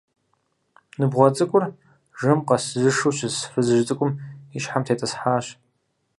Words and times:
Ныбгъуэ 0.99 1.29
цӀыкӀур 1.35 1.63
жэм 2.19 2.39
къэзышу 2.47 3.15
щыс 3.17 3.37
фызыжь 3.51 3.83
цӀыкӀум 3.87 4.11
и 4.55 4.59
щхьэм 4.63 4.83
тетӀысхьащ. 4.85 5.45